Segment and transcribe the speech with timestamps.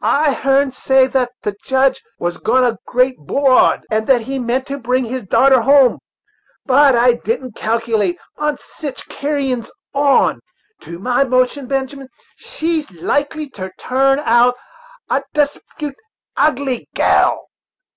[0.00, 4.66] I heern say thats the Judge was gone a great 'broad, and that he meant
[4.66, 6.00] to bring his darter hum,
[6.66, 10.40] but I didn't calculate on sich carrins on.
[10.80, 14.56] To my notion, Benjamin, she's likely to turn out
[15.08, 15.94] a desp'ut
[16.36, 17.44] ugly gal."